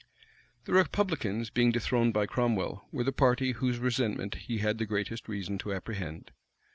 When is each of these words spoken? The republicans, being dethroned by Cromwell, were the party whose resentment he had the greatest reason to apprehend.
The 0.65 0.73
republicans, 0.73 1.51
being 1.51 1.71
dethroned 1.71 2.11
by 2.11 2.25
Cromwell, 2.25 2.85
were 2.91 3.03
the 3.03 3.11
party 3.11 3.51
whose 3.51 3.77
resentment 3.77 4.33
he 4.33 4.57
had 4.57 4.79
the 4.79 4.87
greatest 4.87 5.27
reason 5.27 5.59
to 5.59 5.71
apprehend. 5.75 6.31